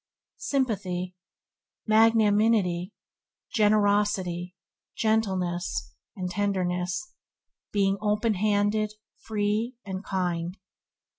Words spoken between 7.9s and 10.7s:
open handed, free, and kind.